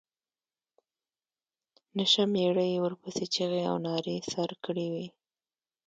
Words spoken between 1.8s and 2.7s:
نشه مېړه